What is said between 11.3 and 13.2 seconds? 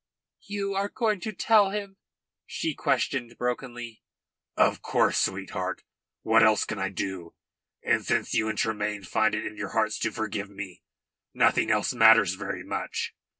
nothing else matters very much."